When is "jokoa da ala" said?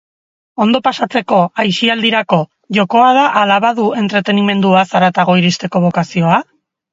2.77-3.59